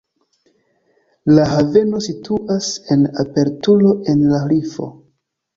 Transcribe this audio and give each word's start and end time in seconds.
La 1.33 1.43
haveno 1.51 2.01
situas 2.07 2.71
en 2.97 3.05
aperturo 3.25 3.95
en 4.15 4.25
la 4.33 4.41
rifo. 4.55 4.91